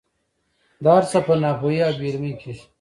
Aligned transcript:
دا 0.85 0.91
هر 0.99 1.03
څه 1.11 1.17
په 1.25 1.33
ناپوهۍ 1.43 1.77
او 1.85 1.93
بې 1.99 2.07
علمۍ 2.11 2.33
کېږي. 2.41 2.63